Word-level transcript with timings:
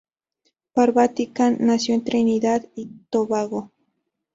Parvati 0.73 1.27
Khan 1.27 1.57
nació 1.59 1.93
en 1.93 2.03
Trinidad 2.03 2.65
y 2.75 2.87
Tobago. 3.11 3.69